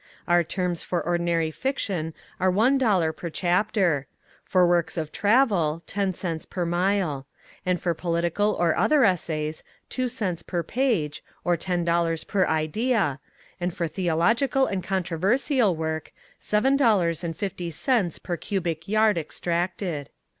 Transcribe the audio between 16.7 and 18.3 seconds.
dollars and fifty cents